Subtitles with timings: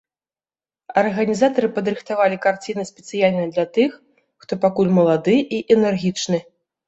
[1.01, 3.89] Арганізатары падрыхтавалі карціны спецыяльна для тых,
[4.45, 6.39] хто пакуль малады і энергічны.